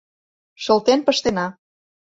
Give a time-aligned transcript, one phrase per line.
[0.63, 1.47] Шылтен пыштена.